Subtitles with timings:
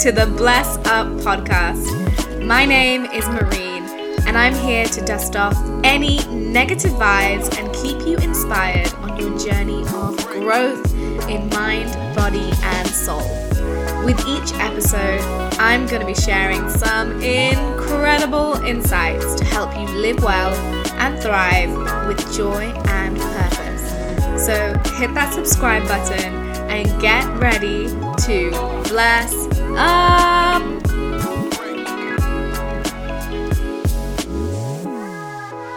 [0.00, 1.84] to the Bless Up podcast.
[2.46, 3.82] My name is Mareen
[4.26, 5.54] and I'm here to dust off
[5.84, 10.90] any negative vibes and keep you inspired on your journey of growth
[11.28, 13.28] in mind, body, and soul.
[14.02, 15.20] With each episode,
[15.60, 20.54] I'm going to be sharing some incredible insights to help you live well
[20.98, 21.76] and thrive
[22.08, 24.46] with joy and purpose.
[24.46, 26.32] So hit that subscribe button
[26.70, 28.50] and get ready to
[28.88, 30.62] bless up.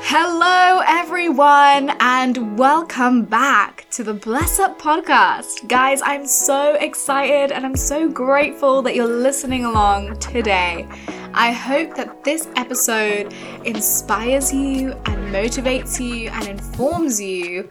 [0.06, 5.68] Hello, everyone, and welcome back to the Bless Up podcast.
[5.68, 10.88] Guys, I'm so excited and I'm so grateful that you're listening along today.
[11.34, 13.34] I hope that this episode
[13.66, 17.70] inspires you and motivates you and informs you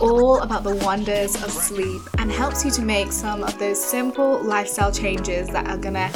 [0.00, 4.42] all about the wonders of sleep and helps you to make some of those simple
[4.42, 6.10] lifestyle changes that are gonna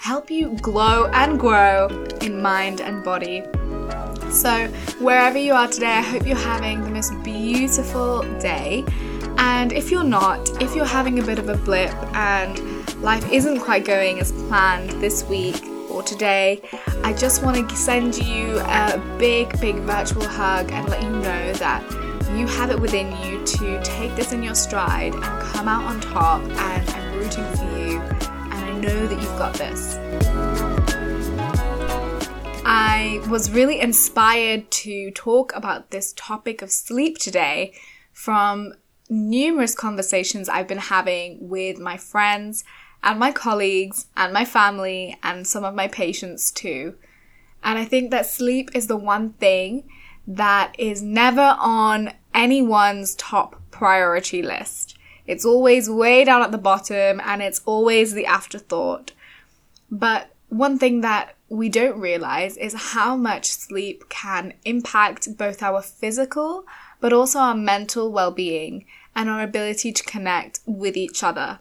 [0.00, 1.88] help you glow and grow
[2.20, 3.42] in mind and body.
[4.30, 4.68] So,
[5.00, 8.84] wherever you are today, I hope you're having the most beautiful day.
[9.38, 13.60] And if you're not, if you're having a bit of a blip and life isn't
[13.60, 16.62] quite going as planned this week or today,
[17.02, 21.52] I just want to send you a big, big virtual hug and let you know
[21.54, 25.84] that you have it within you to take this in your stride and come out
[25.84, 26.42] on top.
[26.42, 29.96] And I'm rooting for you, and I know that you've got this.
[32.68, 37.72] I was really inspired to talk about this topic of sleep today
[38.12, 38.72] from
[39.08, 42.64] numerous conversations I've been having with my friends
[43.02, 46.96] and my colleagues and my family and some of my patients too.
[47.62, 49.88] And I think that sleep is the one thing
[50.26, 54.96] that is never on anyone's top priority list.
[55.26, 59.12] It's always way down at the bottom and it's always the afterthought.
[59.90, 65.82] But one thing that we don't realize is how much sleep can impact both our
[65.82, 66.64] physical
[67.00, 68.84] but also our mental well being
[69.14, 71.60] and our ability to connect with each other.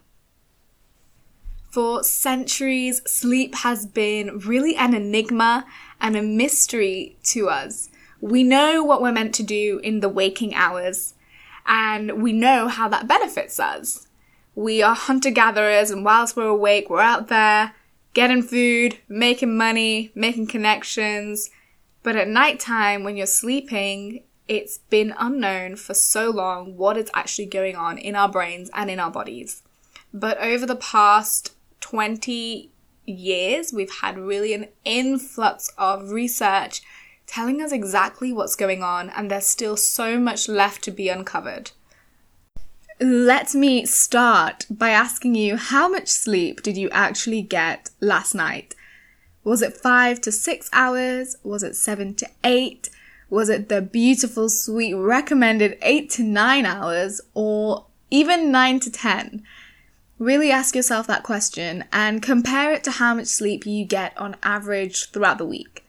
[1.69, 5.65] For centuries, sleep has been really an enigma
[5.99, 7.89] and a mystery to us.
[8.21, 11.13] We know what we're meant to do in the waking hours,
[11.65, 14.07] and we know how that benefits us.
[14.55, 17.73] We are hunter gatherers, and whilst we're awake, we're out there
[18.13, 21.51] getting food, making money, making connections.
[22.01, 27.09] But at night time, when you're sleeping, it's been unknown for so long what is
[27.13, 29.63] actually going on in our brains and in our bodies.
[30.13, 32.71] But over the past 20
[33.05, 36.81] years, we've had really an influx of research
[37.27, 41.71] telling us exactly what's going on, and there's still so much left to be uncovered.
[42.99, 48.73] Let me start by asking you how much sleep did you actually get last night?
[49.43, 51.35] Was it five to six hours?
[51.43, 52.89] Was it seven to eight?
[53.29, 59.43] Was it the beautiful, sweet recommended eight to nine hours or even nine to ten?
[60.17, 64.37] Really ask yourself that question and compare it to how much sleep you get on
[64.41, 65.84] average throughout the week.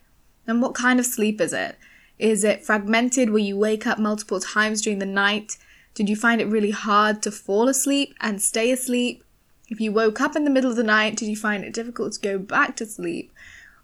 [0.47, 1.77] And what kind of sleep is it?
[2.17, 5.57] Is it fragmented where you wake up multiple times during the night?
[5.93, 9.23] Did you find it really hard to fall asleep and stay asleep?
[9.67, 12.13] If you woke up in the middle of the night, did you find it difficult
[12.13, 13.31] to go back to sleep?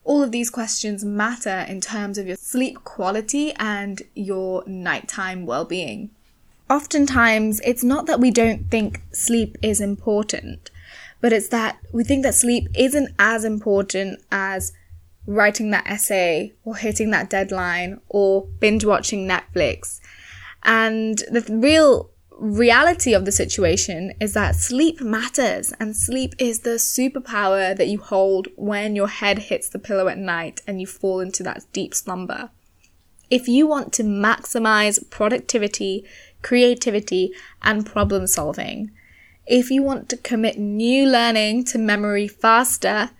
[0.06, 5.66] All of these questions matter in terms of your sleep quality and your nighttime well
[5.66, 6.10] being.
[6.70, 10.72] Oftentimes, it's not that we don't think sleep is important,
[11.22, 14.74] but it's that we think that sleep isn't as important as
[15.26, 20.00] writing that essay or hitting that deadline or binge watching Netflix
[20.64, 26.72] and the real reality of the situation is that sleep matters and sleep is the
[26.72, 31.20] superpower that you hold when your head hits the pillow at night and you fall
[31.20, 32.50] into that deep slumber.
[33.30, 36.06] If you want to maximize productivity,
[36.42, 37.32] creativity,
[37.62, 38.92] and problem solving,
[39.46, 43.12] if you want to commit new learning to memory faster,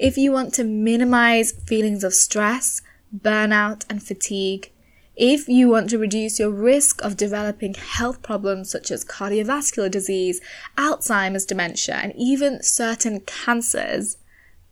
[0.00, 2.80] if you want to minimize feelings of stress,
[3.14, 4.72] burnout, and fatigue,
[5.14, 10.40] if you want to reduce your risk of developing health problems such as cardiovascular disease,
[10.78, 14.16] Alzheimer's dementia, and even certain cancers,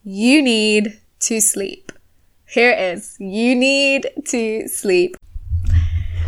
[0.03, 1.93] you need to sleep.
[2.47, 3.17] Here it is.
[3.21, 5.19] You need to sleep.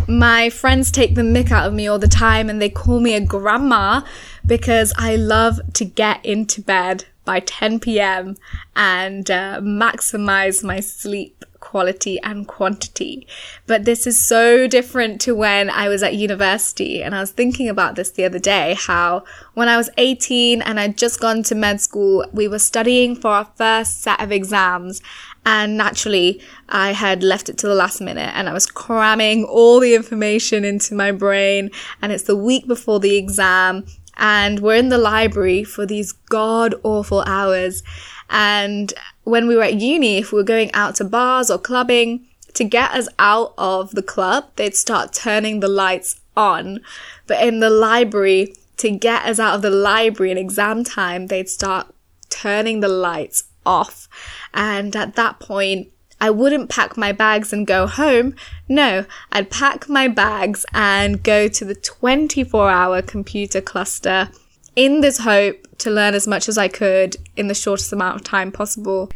[0.06, 3.14] My friends take the mick out of me all the time and they call me
[3.14, 4.02] a grandma
[4.44, 8.37] because I love to get into bed by 10 p.m.
[8.75, 13.26] and uh, maximize my sleep quality and quantity.
[13.67, 17.02] But this is so different to when I was at university.
[17.02, 19.25] And I was thinking about this the other day how
[19.55, 23.28] when I was 18 and I'd just gone to med school, we were studying for
[23.28, 25.00] our first set of exams.
[25.46, 29.81] And naturally, I had left it to the last minute and I was cramming all
[29.81, 31.70] the information into my brain.
[32.02, 36.74] And it's the week before the exam and we're in the library for these god
[36.82, 37.82] awful hours.
[38.28, 38.92] And
[39.24, 42.64] when we were at uni, if we were going out to bars or clubbing, to
[42.64, 46.80] get us out of the club, they'd start turning the lights on.
[47.26, 51.48] But in the library, to get us out of the library in exam time, they'd
[51.48, 51.92] start
[52.28, 54.08] turning the lights off.
[54.54, 58.34] And at that point, I wouldn't pack my bags and go home.
[58.69, 64.28] No, I'd pack my bags and go to the 24 hour computer cluster
[64.76, 68.25] in this hope to learn as much as I could in the shortest amount of
[68.25, 69.11] time possible.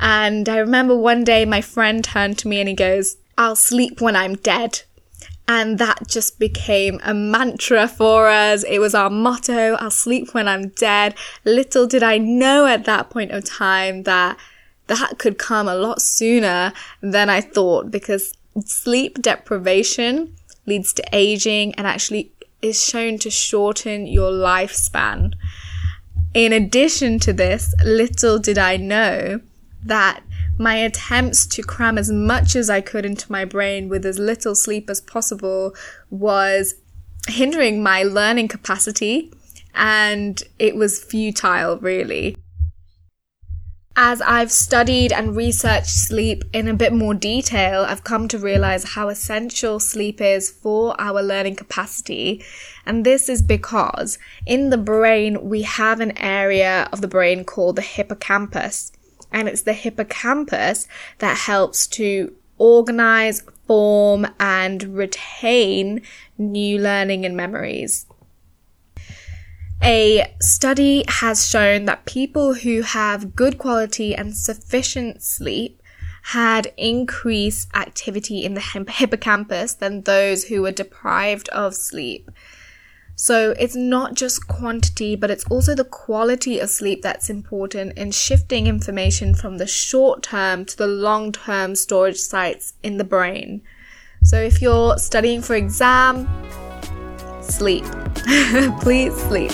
[0.00, 4.00] And I remember one day my friend turned to me and he goes, I'll sleep
[4.00, 4.82] when I'm dead.
[5.46, 8.64] And that just became a mantra for us.
[8.64, 11.14] It was our motto, I'll sleep when I'm dead.
[11.44, 14.38] Little did I know at that point of time that
[14.86, 18.32] that could come a lot sooner than I thought because
[18.64, 20.34] sleep deprivation
[20.66, 22.32] leads to aging and actually
[22.62, 25.34] is shown to shorten your lifespan.
[26.32, 29.40] In addition to this, little did I know
[29.84, 30.22] that
[30.58, 34.54] my attempts to cram as much as I could into my brain with as little
[34.54, 35.74] sleep as possible
[36.10, 36.74] was
[37.26, 39.32] hindering my learning capacity
[39.74, 42.36] and it was futile really.
[43.96, 48.94] As I've studied and researched sleep in a bit more detail, I've come to realize
[48.94, 52.42] how essential sleep is for our learning capacity.
[52.84, 57.76] And this is because in the brain, we have an area of the brain called
[57.76, 58.90] the hippocampus.
[59.30, 60.88] And it's the hippocampus
[61.18, 66.02] that helps to organize, form, and retain
[66.36, 68.06] new learning and memories.
[69.84, 75.82] A study has shown that people who have good quality and sufficient sleep
[76.22, 82.30] had increased activity in the hippocampus than those who were deprived of sleep.
[83.14, 88.10] So it's not just quantity, but it's also the quality of sleep that's important in
[88.10, 93.60] shifting information from the short term to the long term storage sites in the brain.
[94.22, 96.26] So if you're studying for exam,
[97.42, 97.84] sleep.
[98.80, 99.52] Please sleep.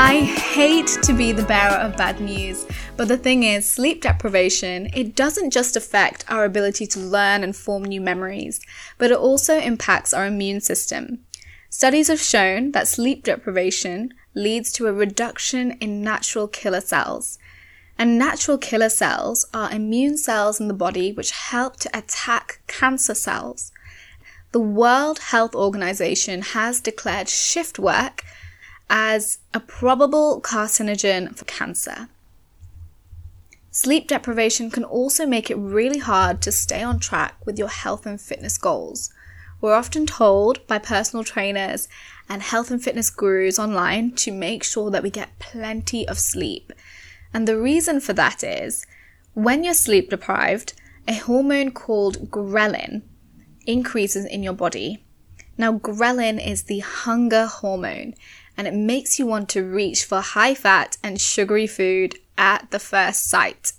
[0.00, 2.66] I hate to be the bearer of bad news,
[2.96, 7.54] but the thing is, sleep deprivation, it doesn't just affect our ability to learn and
[7.54, 8.60] form new memories,
[8.96, 11.24] but it also impacts our immune system.
[11.70, 17.38] Studies have shown that sleep deprivation leads to a reduction in natural killer cells.
[17.98, 23.14] And natural killer cells are immune cells in the body which help to attack cancer
[23.14, 23.72] cells.
[24.52, 28.24] The World Health Organization has declared shift work
[28.88, 32.08] as a probable carcinogen for cancer.
[33.70, 38.06] Sleep deprivation can also make it really hard to stay on track with your health
[38.06, 39.12] and fitness goals.
[39.60, 41.88] We're often told by personal trainers
[42.28, 46.72] and health and fitness gurus online to make sure that we get plenty of sleep.
[47.34, 48.86] And the reason for that is
[49.34, 50.74] when you're sleep deprived,
[51.06, 53.02] a hormone called ghrelin
[53.66, 55.04] increases in your body.
[55.56, 58.14] Now, ghrelin is the hunger hormone
[58.56, 62.78] and it makes you want to reach for high fat and sugary food at the
[62.78, 63.72] first sight.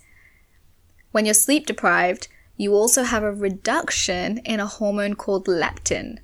[1.12, 2.28] When you're sleep deprived,
[2.60, 6.18] you also have a reduction in a hormone called leptin.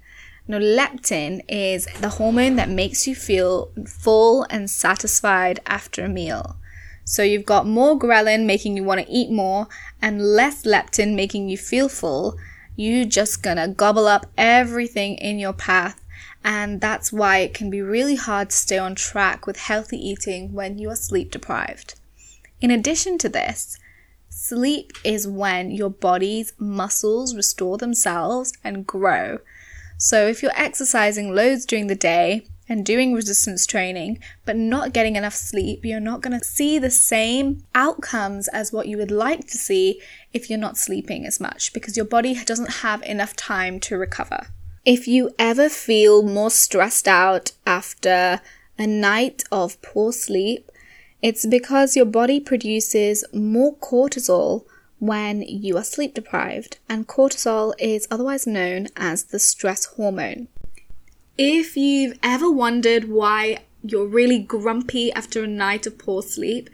[0.46, 6.56] Now, leptin is the hormone that makes you feel full and satisfied after a meal.
[7.04, 9.68] So you've got more ghrelin making you want to eat more
[10.02, 12.36] and less leptin making you feel full.
[12.76, 16.04] You're just gonna gobble up everything in your path
[16.44, 20.52] and that's why it can be really hard to stay on track with healthy eating
[20.52, 21.94] when you are sleep deprived.
[22.60, 23.78] In addition to this,
[24.48, 29.38] sleep is when your body's muscles restore themselves and grow.
[29.98, 35.16] So if you're exercising loads during the day and doing resistance training, but not getting
[35.16, 39.46] enough sleep, you're not going to see the same outcomes as what you would like
[39.48, 40.00] to see
[40.32, 44.48] if you're not sleeping as much because your body doesn't have enough time to recover.
[44.84, 48.40] If you ever feel more stressed out after
[48.78, 50.70] a night of poor sleep,
[51.26, 54.64] it's because your body produces more cortisol
[55.00, 60.46] when you are sleep deprived, and cortisol is otherwise known as the stress hormone.
[61.36, 66.70] If you've ever wondered why you're really grumpy after a night of poor sleep,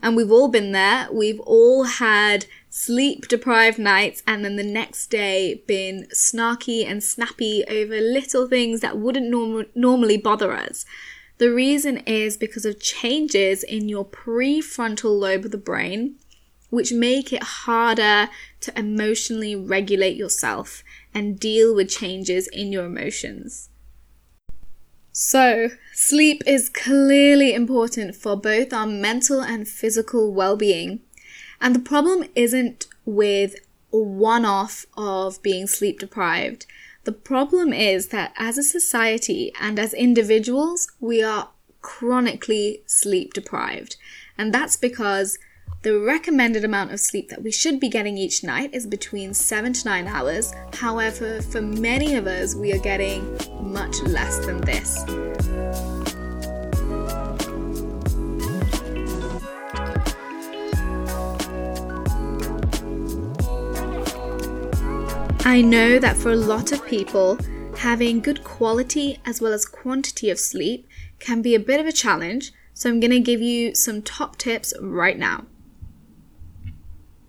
[0.00, 5.08] and we've all been there, we've all had sleep deprived nights and then the next
[5.08, 10.86] day been snarky and snappy over little things that wouldn't norm- normally bother us.
[11.38, 16.16] The reason is because of changes in your prefrontal lobe of the brain,
[16.70, 23.68] which make it harder to emotionally regulate yourself and deal with changes in your emotions.
[25.12, 31.00] So, sleep is clearly important for both our mental and physical well being.
[31.60, 33.56] And the problem isn't with
[33.90, 36.66] one off of being sleep deprived.
[37.06, 43.94] The problem is that as a society and as individuals, we are chronically sleep deprived.
[44.36, 45.38] And that's because
[45.82, 49.72] the recommended amount of sleep that we should be getting each night is between 7
[49.72, 50.52] to 9 hours.
[50.72, 55.04] However, for many of us, we are getting much less than this.
[65.46, 67.38] I know that for a lot of people,
[67.76, 70.88] having good quality as well as quantity of sleep
[71.20, 74.38] can be a bit of a challenge, so I'm going to give you some top
[74.38, 75.44] tips right now.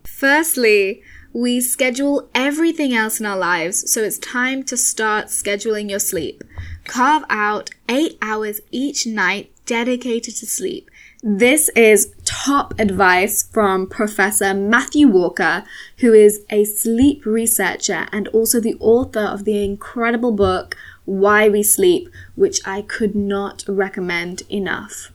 [0.04, 6.00] Firstly, we schedule everything else in our lives, so it's time to start scheduling your
[6.00, 6.44] sleep.
[6.86, 10.90] Carve out eight hours each night dedicated to sleep.
[11.24, 15.64] This is top advice from Professor Matthew Walker,
[15.98, 21.64] who is a sleep researcher and also the author of the incredible book Why We
[21.64, 25.12] Sleep, which I could not recommend enough.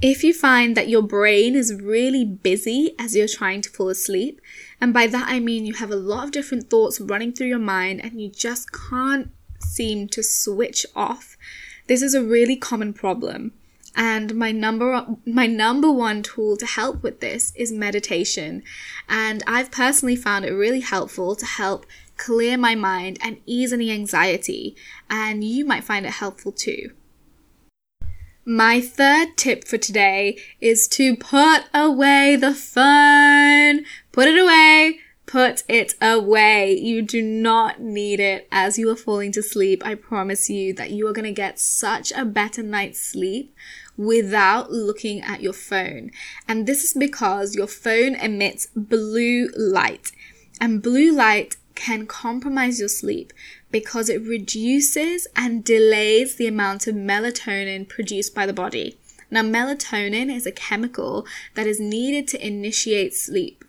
[0.00, 4.40] If you find that your brain is really busy as you're trying to fall asleep,
[4.80, 7.58] and by that I mean you have a lot of different thoughts running through your
[7.58, 11.36] mind and you just can't seem to switch off,
[11.88, 13.52] this is a really common problem.
[13.96, 18.62] And my number my number one tool to help with this is meditation.
[19.08, 21.86] And I've personally found it really helpful to help
[22.18, 24.76] clear my mind and ease any anxiety,
[25.08, 26.90] and you might find it helpful too.
[28.44, 33.84] My third tip for today is to put away the phone.
[34.12, 35.00] Put it away.
[35.26, 36.78] Put it away.
[36.78, 39.84] You do not need it as you are falling to sleep.
[39.84, 43.52] I promise you that you are going to get such a better night's sleep
[43.96, 46.10] without looking at your phone.
[46.46, 50.12] And this is because your phone emits blue light.
[50.60, 53.32] And blue light can compromise your sleep
[53.70, 58.98] because it reduces and delays the amount of melatonin produced by the body.
[59.30, 63.64] Now, melatonin is a chemical that is needed to initiate sleep.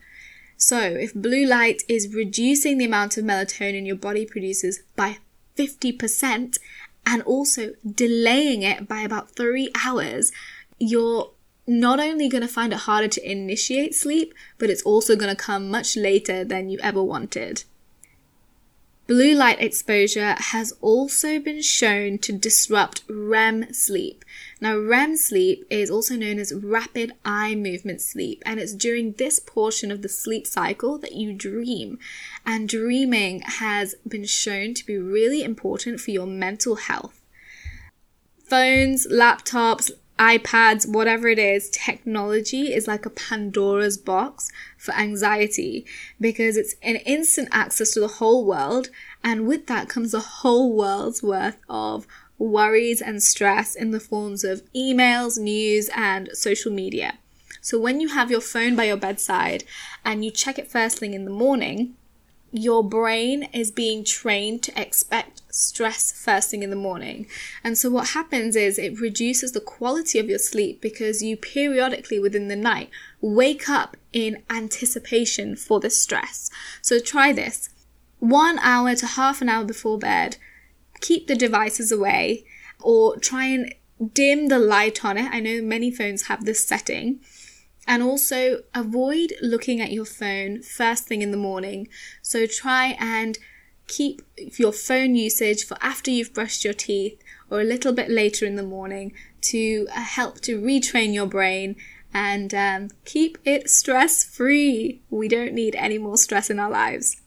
[0.55, 5.17] So, if blue light is reducing the amount of melatonin your body produces by
[5.57, 6.57] 50%
[7.07, 10.33] and also delaying it by about three hours,
[10.77, 11.31] you're
[11.65, 15.41] not only going to find it harder to initiate sleep, but it's also going to
[15.41, 17.63] come much later than you ever wanted.
[19.07, 24.25] Blue light exposure has also been shown to disrupt REM sleep.
[24.59, 29.39] Now, REM sleep is also known as rapid eye movement sleep, and it's during this
[29.39, 31.99] portion of the sleep cycle that you dream.
[32.45, 37.21] And dreaming has been shown to be really important for your mental health.
[38.43, 45.85] Phones, laptops, iPads, whatever it is, technology is like a Pandora's box for anxiety
[46.19, 48.89] because it's an instant access to the whole world.
[49.23, 52.07] And with that comes a whole world's worth of
[52.39, 57.17] worries and stress in the forms of emails, news, and social media.
[57.61, 59.63] So when you have your phone by your bedside
[60.05, 61.95] and you check it first thing in the morning,
[62.51, 67.27] your brain is being trained to expect stress first thing in the morning.
[67.63, 72.19] And so what happens is it reduces the quality of your sleep because you periodically
[72.19, 72.89] within the night
[73.19, 76.49] wake up in anticipation for the stress.
[76.81, 77.69] So try this.
[78.19, 80.37] One hour to half an hour before bed,
[81.01, 82.45] keep the devices away
[82.79, 83.73] or try and
[84.13, 85.29] dim the light on it.
[85.31, 87.19] I know many phones have this setting
[87.87, 91.87] and also avoid looking at your phone first thing in the morning.
[92.21, 93.39] So try and
[93.87, 94.21] keep
[94.57, 98.55] your phone usage for after you've brushed your teeth or a little bit later in
[98.55, 101.77] the morning to uh, help to retrain your brain
[102.13, 105.01] and um, keep it stress free.
[105.09, 107.21] We don't need any more stress in our lives.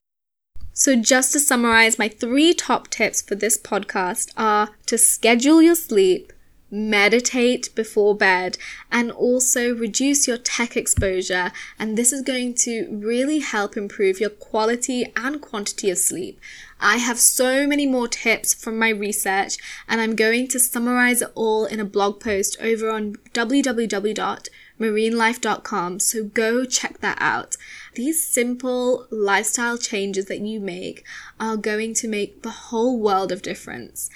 [0.72, 5.74] So, just to summarize, my three top tips for this podcast are to schedule your
[5.74, 6.32] sleep,
[6.70, 8.56] meditate before bed,
[8.90, 11.50] and also reduce your tech exposure.
[11.78, 16.38] And this is going to really help improve your quality and quantity of sleep.
[16.80, 21.30] I have so many more tips from my research, and I'm going to summarize it
[21.34, 26.00] all in a blog post over on www.mareenlife.com.
[26.00, 27.58] So go check that out.
[27.94, 31.04] These simple lifestyle changes that you make
[31.38, 34.08] are going to make the whole world of difference.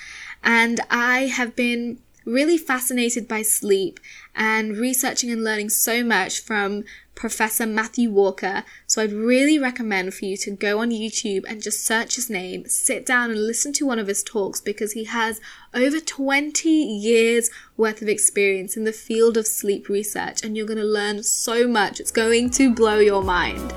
[0.42, 4.00] And I have been really fascinated by sleep
[4.34, 8.64] and researching and learning so much from Professor Matthew Walker.
[8.86, 12.66] So I'd really recommend for you to go on YouTube and just search his name,
[12.66, 15.40] sit down and listen to one of his talks because he has
[15.72, 20.78] over 20 years worth of experience in the field of sleep research and you're going
[20.78, 22.00] to learn so much.
[22.00, 23.72] It's going to blow your mind.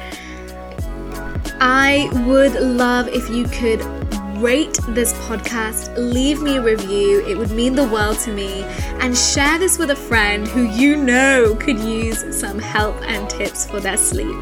[1.60, 3.97] I would love if you could
[4.41, 8.63] rate this podcast, leave me a review, it would mean the world to me,
[9.01, 13.70] and share this with a friend who you know could use some help and tips
[13.70, 14.36] for their sleep.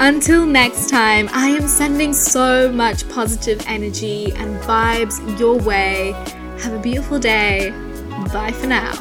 [0.00, 6.12] Until next time, I am sending so much positive energy and vibes your way.
[6.60, 7.70] Have a beautiful day.
[8.32, 8.97] Bye for now.